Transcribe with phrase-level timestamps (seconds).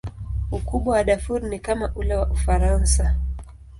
[0.57, 3.15] Ukubwa wa Darfur ni kama ule wa Ufaransa.